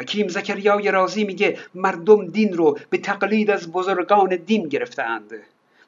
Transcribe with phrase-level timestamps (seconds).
[0.00, 5.32] حکیم زکریای رازی میگه مردم دین رو به تقلید از بزرگان دین گرفتهاند.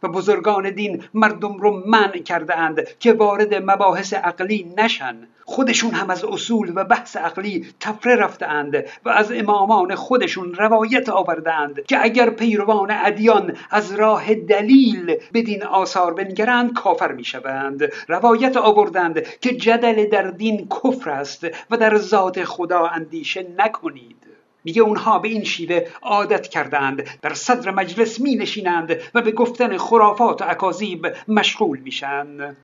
[0.02, 5.16] و بزرگان دین مردم رو منع کرده اند که وارد مباحث عقلی نشن.
[5.44, 11.08] خودشون هم از اصول و بحث عقلی تفره رفته اند و از امامان خودشون روایت
[11.08, 17.92] آورده اند که اگر پیروان ادیان از راه دلیل بدین آثار بنگرند کافر می‌شوند.
[18.08, 24.21] روایت آوردند که جدل در دین کفر است و در ذات خدا اندیشه نکنید.
[24.64, 29.76] میگه اونها به این شیوه عادت کردند در صدر مجلس می نشینند و به گفتن
[29.76, 32.56] خرافات و اکاذیب مشغول میشن.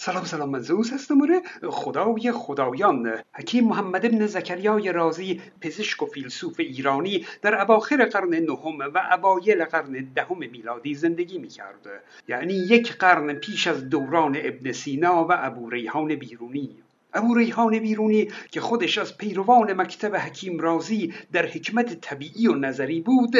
[0.00, 1.42] سلام سلام من زوز هستم آره.
[1.70, 3.12] خدای خدایان.
[3.32, 9.64] حکیم محمد ابن زکریای رازی پزشک و فیلسوف ایرانی در اواخر قرن نهم و اوایل
[9.64, 12.02] قرن دهم میلادی زندگی می‌کرد.
[12.28, 16.76] یعنی یک قرن پیش از دوران ابن سینا و ابو ریحان بیرونی.
[17.14, 23.00] ابو ریحان بیرونی که خودش از پیروان مکتب حکیم رازی در حکمت طبیعی و نظری
[23.00, 23.30] بود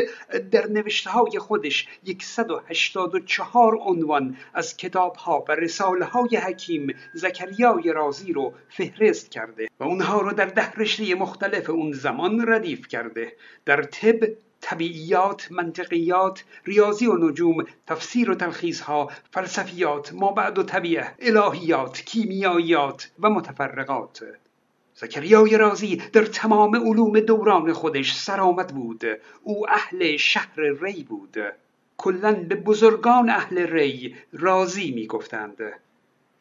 [0.51, 1.89] در نوشته های خودش
[2.23, 9.85] 184 عنوان از کتاب ها و رساله های حکیم زکریای رازی رو فهرست کرده و
[9.85, 13.33] اونها رو در ده رشته مختلف اون زمان ردیف کرده.
[13.65, 14.29] در طب
[14.69, 18.35] طبیعیات، منطقیات، ریاضی و نجوم، تفسیر و
[18.83, 24.25] ها، فلسفیات، بعد و طبیعه، الهیات، کیمیاییات و متفرقات.
[24.95, 29.05] زکریای رازی در تمام علوم دوران خودش سرآمد بود.
[29.43, 31.37] او اهل شهر ری بود.
[31.97, 35.59] کلا به بزرگان اهل ری رازی می‌گفتند.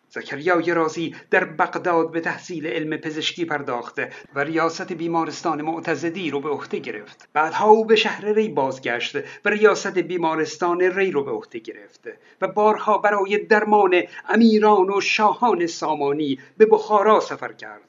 [0.10, 6.50] زکریای رازی در بغداد به تحصیل علم پزشکی پرداخته و ریاست بیمارستان معتزدی رو به
[6.50, 7.30] عهده گرفت.
[7.34, 12.08] بعدها او به شهر ری بازگشت و ریاست بیمارستان ری رو به عهده گرفت
[12.42, 17.82] و بارها برای درمان امیران و شاهان سامانی به بخارا سفر کرد.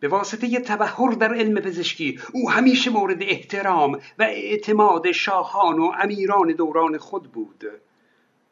[0.00, 6.52] به واسطه تبهر در علم پزشکی او همیشه مورد احترام و اعتماد شاهان و امیران
[6.52, 7.64] دوران خود بود.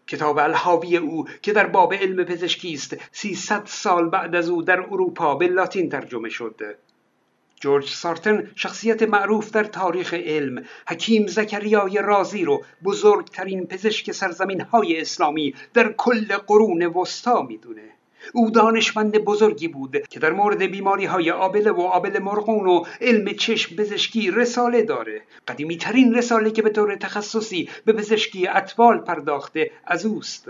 [0.08, 4.80] کتاب الحاوی او که در باب علم پزشکی است سیصد سال بعد از او در
[4.80, 6.76] اروپا به لاتین ترجمه شد.
[7.60, 15.00] جورج سارتن شخصیت معروف در تاریخ علم حکیم زکریای رازی رو بزرگترین پزشک سرزمین های
[15.00, 17.97] اسلامی در کل قرون وسطا می‌دونه.
[18.32, 23.32] او دانشمند بزرگی بود که در مورد بیماری های آبله و آبل مرغون و علم
[23.32, 25.22] چشم پزشکی رساله داره.
[25.48, 30.48] قدیمی ترین رساله که به طور تخصصی به پزشکی اطفال پرداخته از اوست.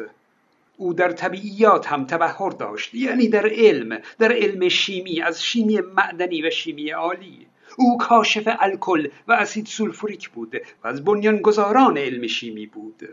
[0.77, 6.43] او در طبیعیات هم تبهر داشت یعنی در علم در علم شیمی از شیمی معدنی
[6.43, 7.47] و شیمی عالی.
[7.79, 13.09] او کاشف الکل و اسید سولفوریک بود و از بنیانگذاران علم شیمی بود.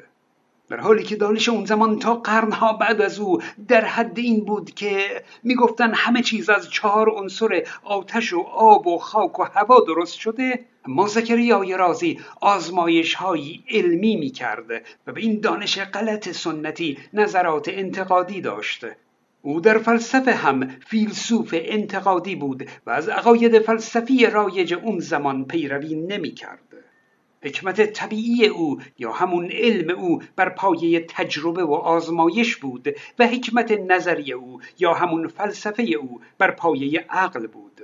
[0.70, 4.74] در حالی که دانش اون زمان تا قرنها بعد از او در حد این بود
[4.74, 10.14] که می‌گفتن همه چیز از چهار عنصر آتش و آب و خاک و هوا درست
[10.14, 14.34] شده ما زکریای رازی آزمایش های علمی می
[15.08, 18.86] و به این دانش غلط سنتی نظرات انتقادی داشت
[19.42, 25.96] او در فلسفه هم فیلسوف انتقادی بود و از عقاید فلسفی رایج اون زمان پیروی
[25.96, 26.85] نمی کرد.
[27.46, 32.88] حکمت طبیعی او یا همون علم او بر پایه تجربه و آزمایش بود
[33.20, 37.82] و حکمت نظری او یا همون فلسفه او بر پایه عقل بود.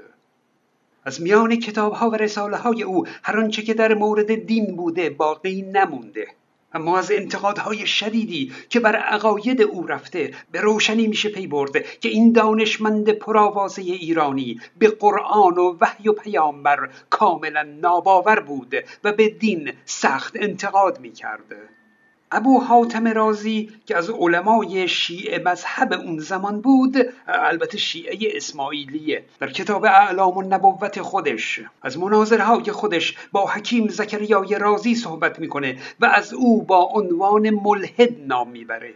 [1.03, 5.09] از میان کتاب ها و رساله های او هر آنچه که در مورد دین بوده
[5.09, 6.27] باقی نمونده.
[6.73, 12.09] اما از انتقادهای شدیدی که بر عقاید او رفته به روشنی میشه پی برد که
[12.09, 19.29] این دانشمند پرآوازه ایرانی به قرآن و وحی و پیامبر کاملا ناباور بود و به
[19.29, 21.55] دین سخت انتقاد می‌کرد.
[22.31, 26.97] ابو حاتم رازی که از علمای شیعه مذهب اون زمان بود
[27.27, 29.23] البته شیعه اسماعیلیه.
[29.39, 35.77] در کتاب اعلام و نبوت خودش از مناظرهای خودش با حکیم زکریای رازی صحبت می‌کنه
[35.99, 38.93] و از او با عنوان ملحد نام می‌بره.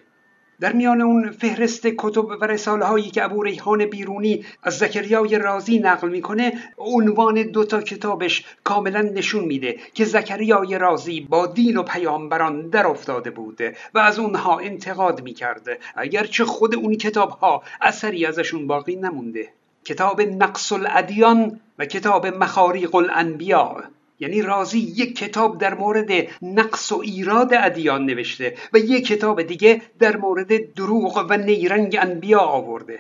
[0.59, 5.79] در میان اون فهرست کتب و رساله هایی که ابو ریحان بیرونی از زکریای رازی
[5.79, 12.69] نقل می‌کنه عنوان دوتا کتابش کاملا نشون میده که زکریای رازی با دین و پیامبران
[12.69, 18.67] در افتاده بوده و از اونها انتقاد می‌کرده اگرچه خود اون کتاب ها اثری ازشون
[18.67, 19.49] باقی نمونده.
[19.85, 23.81] کتاب نقص الادیان و کتاب مخاریق الانبیاء
[24.19, 29.81] یعنی رازی یک کتاب در مورد نقص و ایراد ادیان نوشته و یک کتاب دیگه
[29.99, 32.99] در مورد دروغ و نیرنگ انبیا آورده.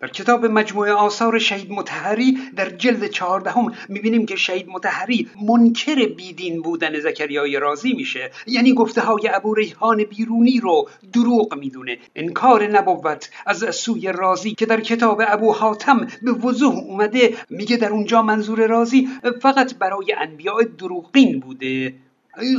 [0.00, 6.62] در کتاب مجموعه آثار شهید متحری در جلد چهاردهم می‌بینیم که شهید متحری منکر بیدین
[6.62, 8.30] بودن زکریای رازی میشه.
[8.46, 11.98] یعنی گفته های ابو ریحان بیرونی رو دروغ می‌دونه.
[12.16, 17.90] انکار نبوت از سوی رازی که در کتاب ابو حاتم به وضوح اومده میگه در
[17.90, 19.08] اونجا منظور رازی
[19.42, 21.94] فقط برای انبیاء دروغین بوده.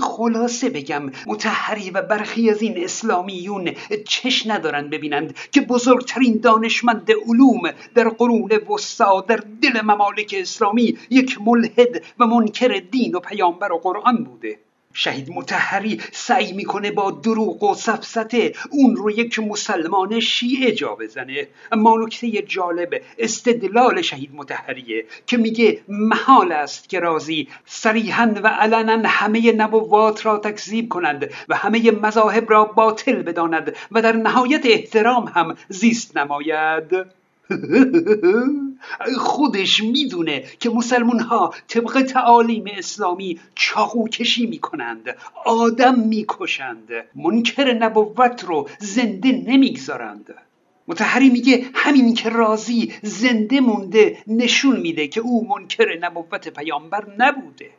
[0.01, 3.71] خلاصه بگم متحری و برخی از این اسلامیون
[4.07, 7.61] چش ندارن ببینند که بزرگترین دانشمند علوم
[7.95, 13.77] در قرون وسطا در دل ممالک اسلامی یک ملحد و منکر دین و پیامبر و
[13.77, 14.59] قرآن بوده.
[14.93, 21.47] شهید متحری سعی می‌کنه با دروغ و سفسته اون رو یک مسلمان شیعه جا بزنه.
[21.71, 29.09] اما نکته جالب استدلال شهید متحریه که میگه محال است که رازی صریحا و علنا
[29.09, 35.25] همه نبوات را تکذیب کند و همه مذاهب را باطل بداند و در نهایت احترام
[35.35, 37.18] هم زیست نماید.
[39.17, 48.43] خودش می‌دونه که مسلمون ها طبق تعالیم اسلامی چاقو کشی می‌کنند آدم می‌کشند منکر نبوت
[48.43, 50.35] رو زنده نمی‌گذارند.
[50.87, 57.69] متحری میگه همین که راضی زنده مونده نشون میده که او منکر نبوت پیامبر نبوده.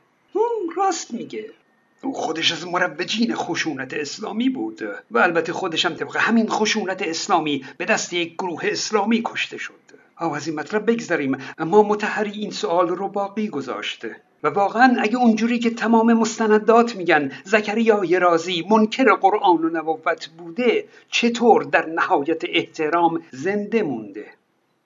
[0.76, 1.44] راست میگه.
[2.02, 7.64] او خودش از مروجین خشونت اسلامی بود و البته خودش هم طبق همین خشونت اسلامی
[7.79, 9.75] به دست یک گروه اسلامی کشته شد.
[10.20, 15.17] او از این مطلب بگذاریم اما متحری این سوال رو باقی گذاشته و واقعا اگه
[15.17, 22.43] اونجوری که تمام مستندات میگن زکریای رازی منکر قرآن و نبوت بوده چطور در نهایت
[22.49, 24.26] احترام زنده مونده؟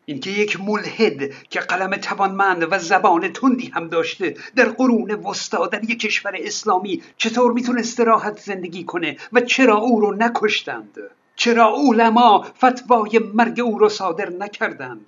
[0.07, 5.85] اینکه یک ملحد که قلم توانمند و زبان تندی هم داشته در قرون وسطا در
[5.85, 10.99] یک کشور اسلامی چطور می‌تونسته راحت زندگی کنه و چرا او رو نکشتند؟
[11.37, 15.07] چرا علما فتوای مرگ او رو صادر نکردند؟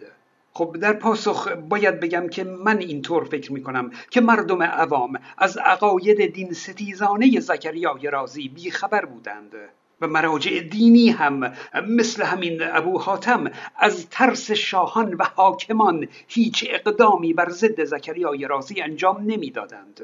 [0.53, 5.57] خب در پاسخ باید بگم که من اینطور فکر می کنم که مردم عوام از
[5.57, 9.53] عقاید دین ستیزانه زکریای رازی بیخبر بودند.
[10.01, 11.53] و مراجع دینی هم
[11.89, 18.81] مثل همین ابو حاتم از ترس شاهان و حاکمان هیچ اقدامی بر ضد زکریای رازی
[18.81, 20.01] انجام نمی‌دادند.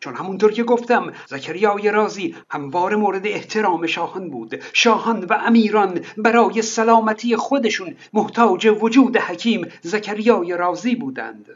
[0.00, 6.62] چون همونطور که گفتم زکریای رازی هموار مورد احترام شاهان بود شاهان و امیران برای
[6.62, 11.46] سلامتی خودشون محتاج وجود حکیم زکریای رازی بودند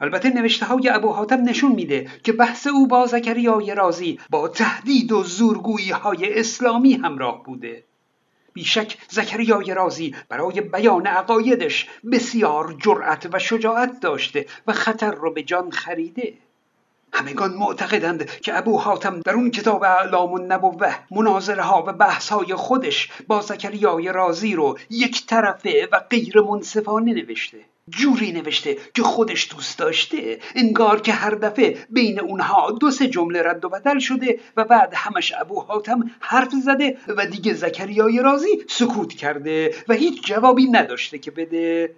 [0.00, 5.12] البته نوشته های ابو حاتم نشون میده که بحث او با زکریای رازی با تهدید
[5.12, 7.84] و زورگویی های اسلامی همراه بوده.
[8.52, 15.42] بیشک زکریای رازی برای بیان عقایدش بسیار جرأت و شجاعت داشته و خطر رو به
[15.42, 16.34] جان خریده.
[17.16, 22.54] همگان معتقدند که ابو حاتم در اون کتاب اعلام النبوه مناظره ها و بحث های
[22.54, 27.58] خودش با زکریای رازی رو یک طرفه و غیر منصفانه نوشته.
[27.88, 33.42] جوری نوشته که خودش دوست داشته انگار که هر دفعه بین اونها دو سه جمله
[33.42, 38.64] رد و بدل شده و بعد همش ابو حاتم حرف زده و دیگه زکریای رازی
[38.68, 41.94] سکوت کرده و هیچ جوابی نداشته که بده.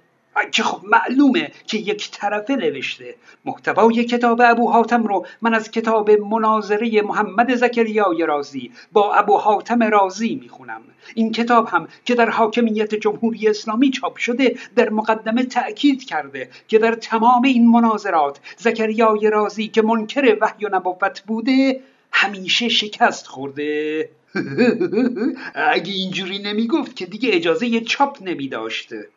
[0.53, 3.15] که خب معلومه که یک طرفه نوشته.
[3.45, 9.83] محتوای کتاب ابو حاتم رو من از کتاب مناظره محمد زکریای رازی با ابو حاتم
[9.83, 10.81] رازی می‌خونم.
[11.15, 16.79] این کتاب هم که در حاکمیت جمهوری اسلامی چاپ شده در مقدمه تأکید کرده که
[16.79, 21.81] در تمام این مناظرات زکریای رازی که منکر وحی و نبوت بوده
[22.13, 24.11] همیشه شکست خورده.
[25.55, 29.09] اگه اینجوری نمی‌گفت که دیگه اجازه چاپ نمی داشته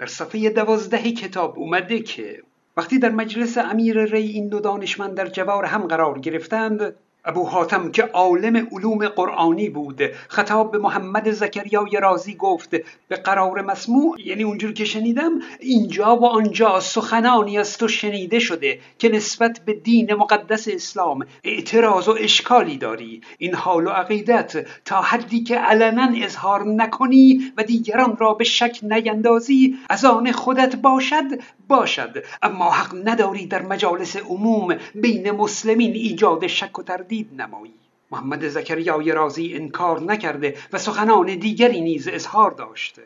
[0.00, 2.42] در صفحه دوازده کتاب اومده که
[2.76, 7.90] وقتی در مجلس امیر ری این دو دانشمند در جوار هم قرار گرفتند ابو حاتم
[7.90, 10.02] که عالم علوم قرآنی بود.
[10.28, 12.70] خطاب به محمد زکریای رازی گفت.
[13.08, 18.78] به قرار مسموع یعنی اونجور که شنیدم اینجا و آنجا سخنانی از تو شنیده شده
[18.98, 23.20] که نسبت به دین مقدس اسلام اعتراض و اشکالی داری.
[23.38, 28.78] این حال و عقیدت تا حدی که علنا اظهار نکنی و دیگران را به شک
[28.82, 31.24] نیندازی از آن خودت باشد
[31.68, 32.24] باشد.
[32.42, 37.74] اما حق نداری در مجالس عموم بین مسلمین ایجاد شک و تردید نمایی.
[38.10, 43.02] محمد زکریای رازی انکار نکرده و سخنان دیگری نیز اظهار داشته.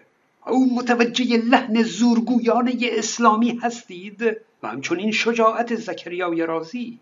[0.46, 4.22] او متوجه لحن زورگویانه اسلامی هستید
[4.62, 6.98] و همچنین شجاعت زکریای رازی.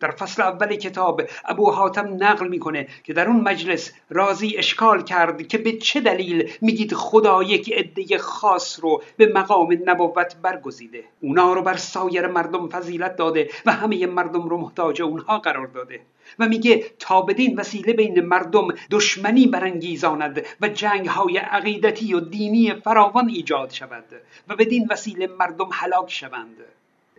[0.00, 5.48] در فصل اول کتاب ابو حاتم نقل می‌کنه که در اون مجلس رازی اشکال کرد
[5.48, 11.04] که به چه دلیل میگید خدا یک عده خاص رو به مقام نبوت برگزیده.
[11.20, 16.00] اونا رو بر سایر مردم فضیلت داده و همه مردم رو محتاج اونها قرار داده.
[16.38, 22.74] و میگه تا بدین وسیله بین مردم دشمنی برانگیزاند و جنگ های عقیدتی و دینی
[22.74, 24.04] فراوان ایجاد شود
[24.48, 26.56] و بدین وسیله مردم هلاک شوند.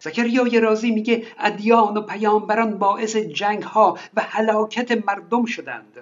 [0.04, 5.98] زکریای رازی میگه ادیان و پیامبران باعث جنگ ها و هلاکت مردم شدند.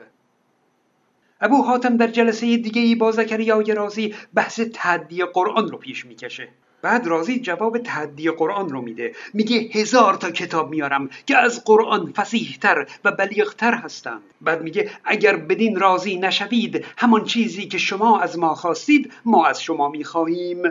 [1.42, 6.48] ابو حاتم در جلسه دیگه ای با زکریای رازی بحث تعدی قرآن رو پیش می‌کشه.
[6.82, 9.16] بعد رازی جواب تعدی قرآن رو میده.
[9.34, 14.22] میگه هزار تا کتاب میارم که از قرآن فسیحتر و بلیغتر هستند.
[14.42, 19.64] بعد میگه اگر بدین راضی نشوید همان چیزی که شما از ما خواستید ما از
[19.64, 20.64] شما می‌خواهیم.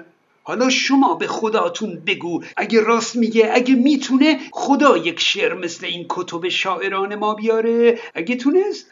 [0.49, 2.43] حالا شما به خداتون بگو.
[2.57, 7.99] اگه راست میگه اگه می‌تونه خدا یک شعر مثل این کتب شاعران ما بیاره.
[8.15, 8.91] اگه تونست.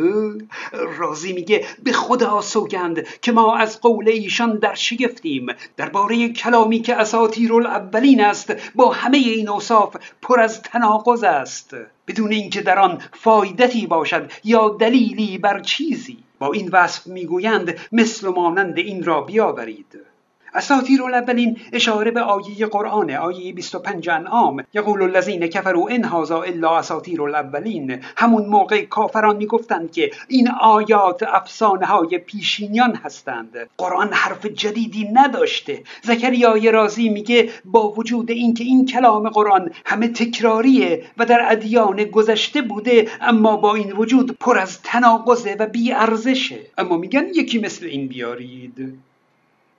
[0.98, 5.46] رازی میگه به خدا سوگند که ما از قول ایشان در شگفتیم.
[5.76, 11.76] درباره کلامی که اساطیر الاولین است با همه این اوصاف پر از تناقض است.
[12.06, 16.18] بدون اینکه در آن فایدتی باشد یا دلیلی بر چیزی.
[16.38, 20.11] با این وصف می‌گویند مثل مانند این را بیاورید.
[20.54, 24.64] اساطیر الاولین اشاره به آیه قرآن آیه 25 انعام.
[24.74, 28.00] یقول الذین کفروا ان هذا الا اساطیر الاولین.
[28.16, 33.48] همون موقع کافران می‌گفتند که این آیات افسانه های پیشینیان هستند.
[33.78, 35.82] قرآن حرف جدیدی نداشته.
[36.02, 42.62] زکریای رازی میگه با وجود اینکه این کلام قرآن همه تکراریه و در ادیان گذشته
[42.62, 47.86] بوده اما با این وجود پر از تناقضه و بی ارزشه اما میگن یکی مثل
[47.86, 48.98] این بیارید.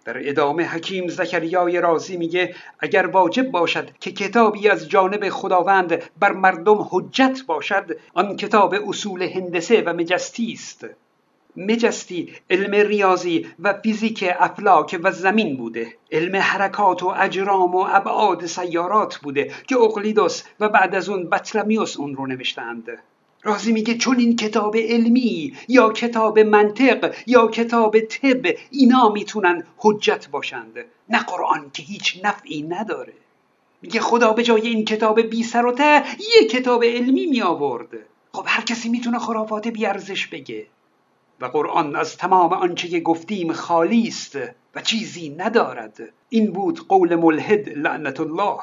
[0.06, 6.32] در ادامه حکیم زکریای رازی میگه اگر واجب باشد که کتابی از جانب خداوند بر
[6.32, 10.86] مردم حجت باشد آن کتاب اصول هندسه و مجستی است.
[11.58, 15.88] مجستی علم ریاضی و فیزیک افلاک و زمین بوده.
[16.12, 21.98] علم حرکات و اجرام و ابعاد سیارات بوده که اقلیدوس و بعد از اون بطلمیوس
[21.98, 22.90] اون رو نوشتند.
[23.44, 30.30] رازی میگه چون این کتاب علمی یا کتاب منطق یا کتاب طب اینا می‌تونن حجت
[30.30, 30.86] باشند.
[31.10, 33.14] نه قرآن که هیچ نفعی نداره.
[33.82, 37.90] میگه خدا به جای این کتاب بی سر و ته یه کتاب علمی می آورد
[38.34, 40.68] خب هر کسی می‌تونه خرافات بیارزش بگه.
[41.42, 44.38] و قرآن از تمام آنچه که گفتیم خالی است
[44.76, 46.00] و چیزی ندارد.
[46.30, 48.58] این بود قول ملحد لعنت الله.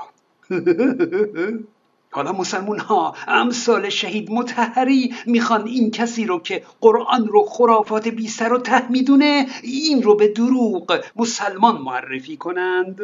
[2.12, 8.28] حالا مسلمون ها امثال شهید متحری می‌خوان این کسی رو که قرآن رو خرافات بی
[8.28, 13.00] سر و ته می‌دونه این رو به دروغ مسلمان معرفی کنند.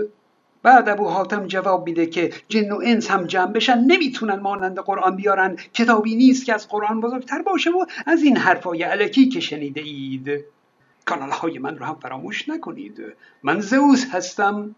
[0.62, 5.16] بعد ابو حاتم جواب میده که جن و انس هم جمع بشن نمی‌تونن مانند قرآن
[5.16, 9.80] بیارن کتابی نیست که از قرآن بزرگتر باشه و از این حرفای علکی که شنیده
[9.80, 10.44] اید.
[11.04, 13.02] کانال های من رو هم فراموش نکنید.
[13.42, 14.74] من زئوس هستم.